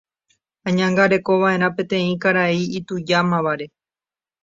Añangarekova'erã 0.71 1.67
peteĩ 1.77 2.09
karai 2.25 2.59
itujámavare. 2.83 3.65